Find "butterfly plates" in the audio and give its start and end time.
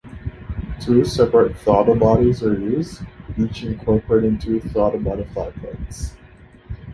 4.99-6.15